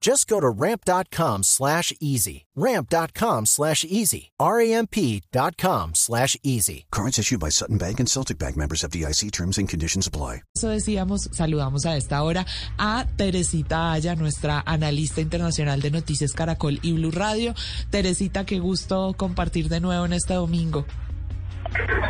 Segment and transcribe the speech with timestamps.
[0.00, 2.46] Just go to ramp.com slash easy.
[2.54, 4.30] Ramp.com slash easy.
[4.38, 6.86] R-A-M-P.com slash easy.
[6.90, 10.42] Cards issued by Sutton Bank and Celtic Bank members of DIC terms and conditions apply.
[10.56, 12.46] Eso decíamos, saludamos a esta hora
[12.78, 17.54] a Teresita Aya, nuestra analista internacional de Noticias Caracol y Blue Radio.
[17.90, 20.84] Teresita, qué gusto compartir de nuevo en este domingo.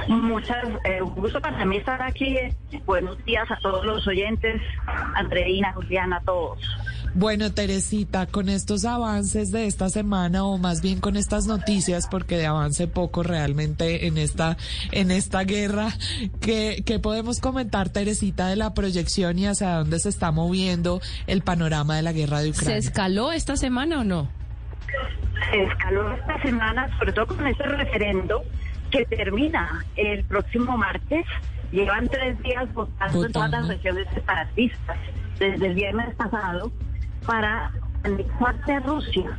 [0.08, 2.36] Muchas, eh, un gusto para mí estar aquí.
[2.84, 4.60] Buenos días a todos los oyentes,
[5.14, 6.58] Andreina, Juliana, a todos.
[7.14, 12.36] Bueno, Teresita, con estos avances de esta semana o más bien con estas noticias, porque
[12.36, 14.56] de avance poco realmente en esta
[14.92, 15.88] en esta guerra,
[16.40, 21.42] ¿qué, qué podemos comentar, Teresita, de la proyección y hacia dónde se está moviendo el
[21.42, 22.80] panorama de la guerra de Ucrania?
[22.80, 24.28] ¿Se escaló esta semana o no?
[25.50, 28.42] Se escaló esta semana, sobre todo con este referendo
[28.90, 31.24] que termina el próximo martes.
[31.72, 34.96] Llevan tres días votando, en todas las regiones separatistas
[35.38, 36.72] desde el viernes pasado
[37.28, 37.70] para
[38.04, 39.38] anexarse a Rusia.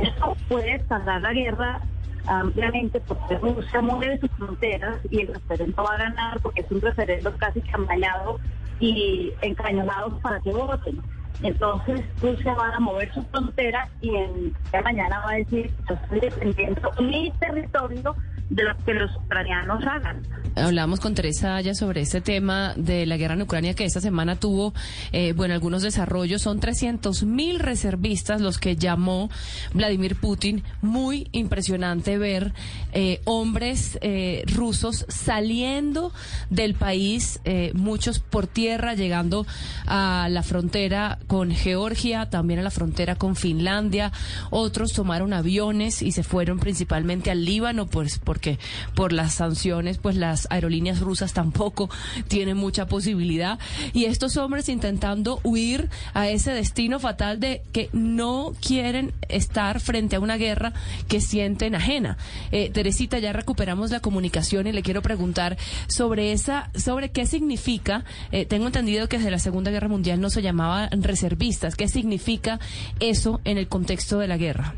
[0.00, 1.80] Esto puede tardar la guerra
[2.26, 6.80] ampliamente porque Rusia mueve sus fronteras y el referendo va a ganar porque es un
[6.80, 8.38] referendo casi campañado
[8.78, 11.02] y encañonado para que voten.
[11.42, 16.20] Entonces Rusia va a mover su frontera y en mañana va a decir yo estoy
[16.20, 18.14] defendiendo mi territorio
[18.50, 20.22] de lo que los ucranianos hagan.
[20.56, 24.36] Hablamos con Teresa ya sobre este tema de la guerra en Ucrania que esta semana
[24.36, 24.72] tuvo,
[25.12, 26.42] eh, bueno, algunos desarrollos.
[26.42, 29.30] Son 300 mil reservistas los que llamó
[29.72, 30.62] Vladimir Putin.
[30.80, 32.52] Muy impresionante ver
[32.92, 36.12] eh, hombres eh, rusos saliendo
[36.50, 37.40] del país,
[37.72, 39.46] muchos por tierra, llegando
[39.86, 44.12] a la frontera con Georgia, también a la frontera con Finlandia.
[44.50, 48.58] Otros tomaron aviones y se fueron principalmente al Líbano, pues porque
[48.94, 51.90] por las sanciones, pues las aerolíneas rusas tampoco
[52.28, 53.58] tienen mucha posibilidad.
[53.92, 60.16] Y estos hombres intentando huir a ese destino fatal de que no quieren estar frente
[60.16, 60.72] a una guerra
[61.08, 62.16] que sienten ajena.
[62.52, 65.56] Eh, Teresita, ya recuperamos la comunicación y le quiero preguntar
[65.86, 68.04] sobre esa, sobre qué significa.
[68.32, 71.76] Eh, tengo entendido que desde la Segunda Guerra Mundial no se llamaba reservistas.
[71.76, 72.58] ¿Qué significa
[73.00, 74.74] eso en el contexto de la guerra?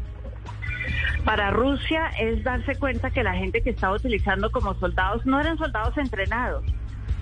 [1.25, 5.59] Para Rusia es darse cuenta que la gente que estaba utilizando como soldados no eran
[5.59, 6.65] soldados entrenados,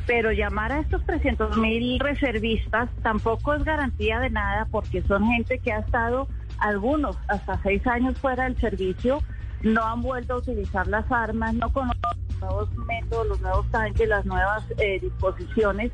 [0.06, 5.58] pero llamar a estos 300 mil reservistas tampoco es garantía de nada porque son gente
[5.58, 9.22] que ha estado algunos hasta seis años fuera del servicio,
[9.62, 14.08] no han vuelto a utilizar las armas, no conocen los nuevos métodos, los nuevos tanques,
[14.08, 15.92] las nuevas eh, disposiciones.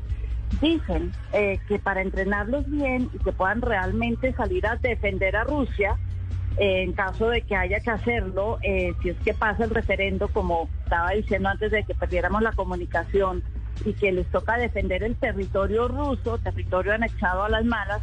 [0.59, 5.97] Dicen eh, que para entrenarlos bien y que puedan realmente salir a defender a Rusia,
[6.57, 10.69] en caso de que haya que hacerlo, eh, si es que pasa el referendo, como
[10.83, 13.41] estaba diciendo antes de que perdiéramos la comunicación,
[13.85, 18.01] y que les toca defender el territorio ruso, territorio anexado a las malas,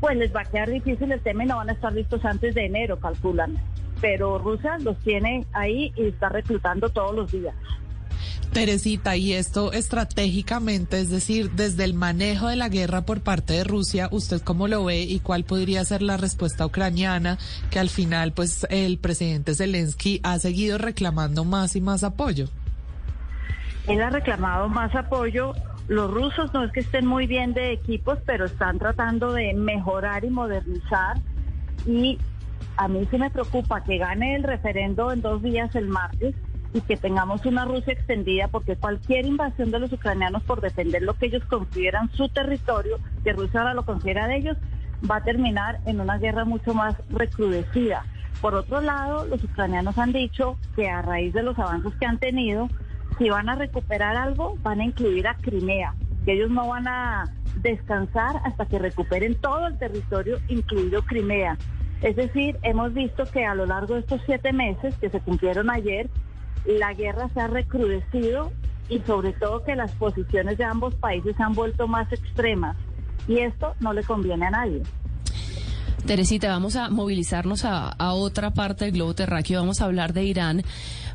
[0.00, 2.54] pues les va a quedar difícil el tema y no van a estar listos antes
[2.54, 3.56] de enero, calculan.
[4.00, 7.54] Pero Rusia los tiene ahí y está reclutando todos los días.
[8.52, 13.62] Teresita, y esto estratégicamente, es decir, desde el manejo de la guerra por parte de
[13.62, 17.38] Rusia, ¿usted cómo lo ve y cuál podría ser la respuesta ucraniana
[17.70, 22.46] que al final, pues, el presidente Zelensky ha seguido reclamando más y más apoyo?
[23.86, 25.52] Él ha reclamado más apoyo.
[25.86, 30.24] Los rusos no es que estén muy bien de equipos, pero están tratando de mejorar
[30.24, 31.18] y modernizar.
[31.86, 32.18] Y
[32.76, 36.34] a mí sí me preocupa que gane el referendo en dos días el martes
[36.72, 41.14] y que tengamos una Rusia extendida, porque cualquier invasión de los ucranianos por defender lo
[41.14, 44.56] que ellos consideran su territorio, que Rusia ahora lo considera de ellos,
[45.08, 48.04] va a terminar en una guerra mucho más recrudecida.
[48.40, 52.18] Por otro lado, los ucranianos han dicho que a raíz de los avances que han
[52.18, 52.68] tenido,
[53.18, 55.94] si van a recuperar algo, van a incluir a Crimea,
[56.24, 57.24] que ellos no van a
[57.56, 61.58] descansar hasta que recuperen todo el territorio, incluido Crimea.
[62.00, 65.68] Es decir, hemos visto que a lo largo de estos siete meses que se cumplieron
[65.68, 66.08] ayer,
[66.64, 68.52] la guerra se ha recrudecido
[68.88, 72.76] y sobre todo que las posiciones de ambos países se han vuelto más extremas
[73.28, 74.82] y esto no le conviene a nadie.
[76.06, 80.24] Teresita, vamos a movilizarnos a, a, otra parte del globo terráqueo, vamos a hablar de
[80.24, 80.62] Irán,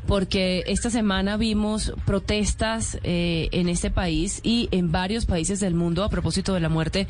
[0.06, 6.04] porque esta semana vimos protestas eh, en este país y en varios países del mundo
[6.04, 7.08] a propósito de la muerte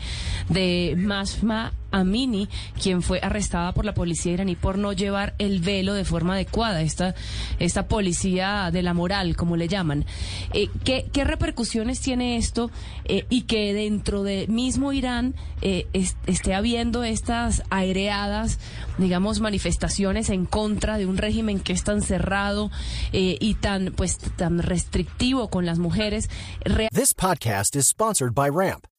[0.49, 2.49] de Masma Amini,
[2.81, 6.83] quien fue arrestada por la policía iraní por no llevar el velo de forma adecuada,
[6.83, 7.15] esta,
[7.59, 10.05] esta policía de la moral, como le llaman.
[10.53, 12.71] Eh, ¿qué, ¿qué, repercusiones tiene esto
[13.05, 18.59] eh, y que dentro de mismo Irán eh, es, esté habiendo estas aireadas,
[18.99, 22.71] digamos, manifestaciones en contra de un régimen que es tan cerrado
[23.13, 26.29] y tan, pues, tan restrictivo con las mujeres?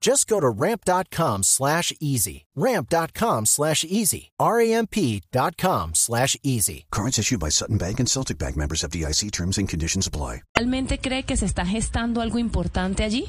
[0.00, 2.44] Just go to ramp.com slash easy.
[2.54, 4.30] Ramp.com slash easy.
[4.38, 6.84] R-A-M-P.com slash easy.
[6.90, 10.42] Cards issued by Sutton Bank and Celtic Bank members of DIC terms and conditions apply.
[10.56, 13.26] ¿Realmente cree que se está gestando algo importante allí?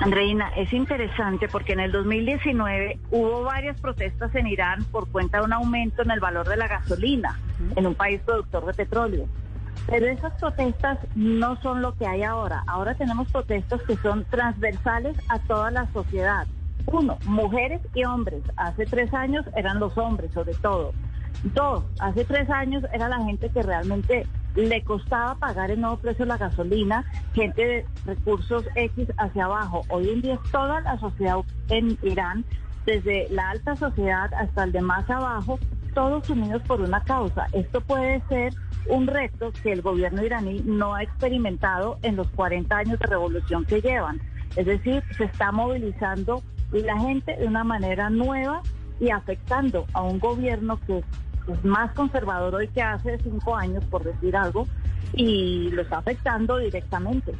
[0.00, 5.44] Andreina, es interesante porque en el 2019 hubo varias protestas en Irán por cuenta de
[5.44, 7.78] un aumento en el valor de la gasolina uh -huh.
[7.78, 9.28] en un país productor de petróleo.
[9.90, 12.62] Pero esas protestas no son lo que hay ahora.
[12.68, 16.46] Ahora tenemos protestas que son transversales a toda la sociedad.
[16.86, 18.42] Uno, mujeres y hombres.
[18.56, 20.92] Hace tres años eran los hombres, sobre todo.
[21.42, 26.24] Dos, hace tres años era la gente que realmente le costaba pagar el nuevo precio
[26.24, 27.04] de la gasolina,
[27.34, 29.82] gente de recursos X hacia abajo.
[29.88, 31.38] Hoy en día es toda la sociedad
[31.68, 32.44] en Irán,
[32.86, 35.58] desde la alta sociedad hasta el de más abajo,
[35.94, 37.46] todos unidos por una causa.
[37.52, 38.54] Esto puede ser
[38.86, 43.64] un reto que el gobierno iraní no ha experimentado en los 40 años de revolución
[43.64, 44.20] que llevan.
[44.56, 46.42] Es decir, se está movilizando
[46.72, 48.62] la gente de una manera nueva
[48.98, 50.98] y afectando a un gobierno que
[51.48, 54.66] es más conservador hoy que hace cinco años, por decir algo,
[55.12, 57.32] y lo está afectando directamente.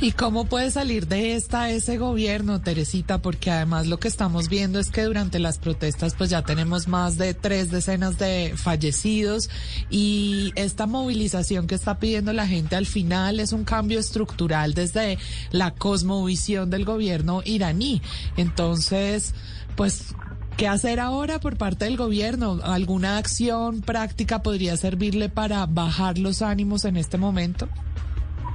[0.00, 3.18] ¿Y cómo puede salir de esta ese gobierno, Teresita?
[3.18, 7.18] Porque además lo que estamos viendo es que durante las protestas pues ya tenemos más
[7.18, 9.50] de tres decenas de fallecidos
[9.90, 15.18] y esta movilización que está pidiendo la gente al final es un cambio estructural desde
[15.50, 18.00] la cosmovisión del gobierno iraní.
[18.36, 19.34] Entonces,
[19.76, 20.14] pues
[20.56, 22.58] ¿Qué hacer ahora por parte del gobierno?
[22.64, 27.68] ¿Alguna acción práctica podría servirle para bajar los ánimos en este momento?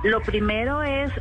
[0.03, 1.13] Lo primero es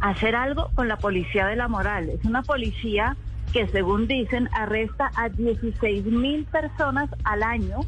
[0.00, 2.08] hacer algo con la policía de la moral.
[2.08, 3.16] Es una policía
[3.52, 7.80] que, según dicen, arresta a 16 mil personas al año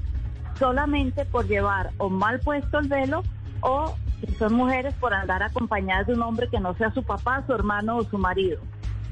[0.59, 3.23] solamente por llevar o mal puesto el velo
[3.61, 7.44] o, si son mujeres, por andar acompañadas de un hombre que no sea su papá,
[7.46, 8.60] su hermano o su marido.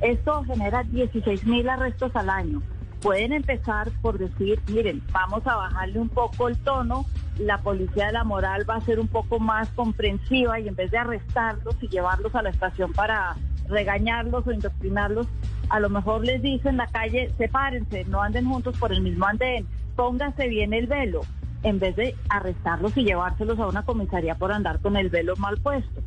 [0.00, 2.60] Esto genera 16 mil arrestos al año
[3.00, 7.06] pueden empezar por decir, miren, vamos a bajarle un poco el tono,
[7.40, 10.90] la policía de la moral va a ser un poco más comprensiva y en vez
[10.90, 13.36] de arrestarlos y llevarlos a la estación para
[13.68, 15.26] regañarlos o indoctrinarlos,
[15.68, 19.24] a lo mejor les dicen en la calle, sepárense, no anden juntos por el mismo
[19.26, 19.66] andén,
[19.96, 21.22] pónganse bien el velo,
[21.62, 25.58] en vez de arrestarlos y llevárselos a una comisaría por andar con el velo mal
[25.58, 26.02] puesto.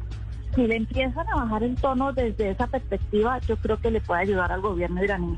[0.56, 4.22] Si le empiezan a bajar el tono desde esa perspectiva, yo creo que le puede
[4.22, 5.38] ayudar al gobierno iraní.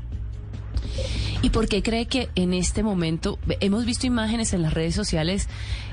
[1.46, 5.46] ¿Y por qué cree que en este momento hemos visto imágenes en las redes sociales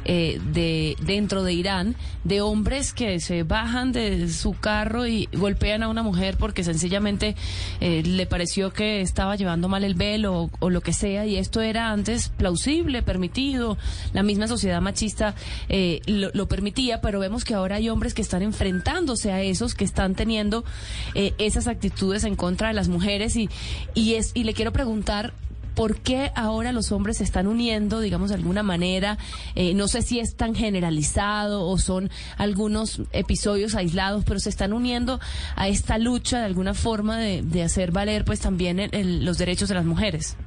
[0.04, 5.84] eh, de dentro de Irán de hombres que se bajan de su carro y golpean
[5.84, 7.36] a una mujer porque sencillamente
[7.82, 11.62] eh, le pareció que estaba llevando mal el velo o, lo que sea y esto
[11.62, 13.78] era antes plausible, permitido,
[14.12, 15.36] la misma sociedad machista
[15.70, 19.76] eh, lo, lo, permitía, pero vemos que ahora hay hombres que están enfrentándose a esos
[19.76, 20.66] que están teniendo
[21.14, 23.50] eh, esas actitudes en contra de las mujeres y,
[23.94, 25.36] y es y le quiero preguntar
[25.76, 29.18] ¿Por qué ahora los hombres se están uniendo, digamos, de alguna manera?
[29.56, 34.74] Eh, no sé si es tan generalizado o son algunos episodios aislados, pero se están
[34.74, 35.20] uniendo
[35.56, 39.38] a esta lucha de alguna forma de, de hacer valer, pues, también el, el, los
[39.38, 40.38] derechos de las mujeres.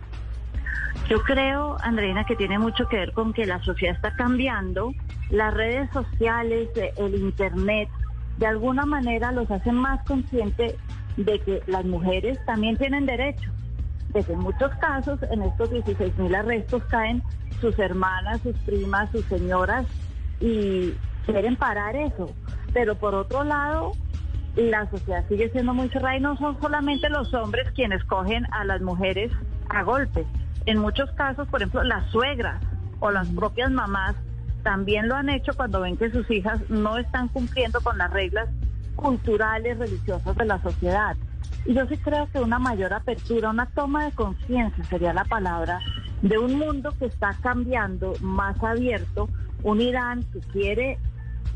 [1.09, 4.93] Yo creo, Andreina, que tiene mucho que ver con que la sociedad está cambiando,
[5.31, 7.89] las redes sociales, eh, el Internet,
[8.39, 10.75] de alguna manera los hacen más conscientes
[11.17, 13.53] de que las mujeres también tienen derechos.
[14.09, 17.23] Desde en muchos casos, en estos 16 mil arrestos caen
[17.61, 19.87] sus hermanas, sus primas, sus señoras
[20.41, 20.93] y
[21.27, 22.31] quieren parar eso.
[22.73, 23.93] Pero por otro lado,
[24.55, 28.65] la sociedad sigue siendo muy cerrada y no son solamente los hombres quienes cogen a
[28.65, 29.31] las mujeres
[29.69, 30.27] a golpes
[30.67, 32.61] en muchos casos, por ejemplo, las suegras
[32.99, 34.17] o las propias mamás
[34.65, 38.49] también lo han hecho cuando ven que sus hijas no están cumpliendo con las reglas
[38.97, 41.17] culturales, religiosas de la sociedad.
[41.67, 45.81] Yo sí creo que una mayor apertura, una toma de conciencia sería la palabra,
[46.23, 49.29] de un mundo que está cambiando, más abierto,
[49.63, 50.99] un Irán que quiere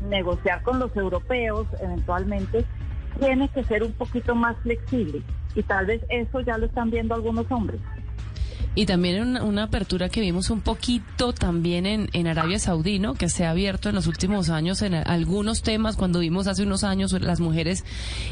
[0.09, 2.65] negociar con los europeos eventualmente,
[3.19, 5.21] tiene que ser un poquito más flexible.
[5.55, 7.81] Y tal vez eso ya lo están viendo algunos hombres.
[8.73, 13.15] Y también una, una, apertura que vimos un poquito también en, en Arabia Saudí, ¿no?
[13.15, 16.85] Que se ha abierto en los últimos años en algunos temas, cuando vimos hace unos
[16.85, 17.83] años las mujeres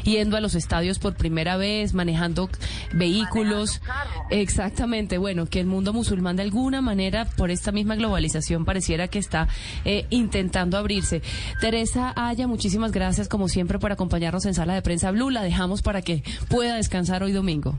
[0.02, 2.48] yendo a los estadios por primera vez, manejando
[2.94, 3.82] vehículos.
[4.30, 9.18] Exactamente, bueno, que el mundo musulmán de alguna manera, por esta misma globalización, pareciera que
[9.18, 9.48] está
[9.84, 11.20] eh, intentando abrirse.
[11.60, 15.28] Teresa Aya, muchísimas gracias como siempre por acompañarnos en Sala de Prensa Blue.
[15.28, 17.78] La dejamos para que pueda descansar hoy domingo.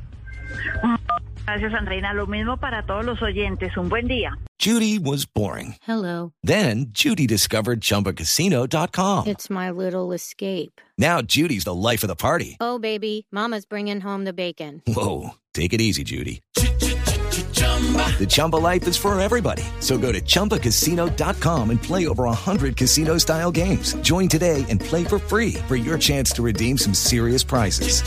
[1.45, 2.13] Gracias, Andreina.
[2.13, 3.75] Lo mismo para todos los oyentes.
[3.77, 4.38] Un buen día.
[4.60, 5.75] Judy was boring.
[5.81, 6.33] Hello.
[6.43, 9.25] Then Judy discovered ChumbaCasino.com.
[9.27, 10.79] It's my little escape.
[11.00, 12.57] Now Judy's the life of the party.
[12.60, 14.83] Oh, baby, mama's bringing home the bacon.
[14.86, 16.43] Whoa, take it easy, Judy.
[16.53, 19.63] The Chumba life is for everybody.
[19.79, 23.95] So go to ChumbaCasino.com and play over 100 casino-style games.
[24.01, 28.03] Join today and play for free for your chance to redeem some serious prizes.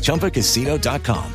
[0.00, 1.34] ChumbaCasino.com.